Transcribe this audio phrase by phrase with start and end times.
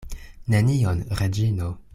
[0.53, 1.73] Nenion, Reĝino.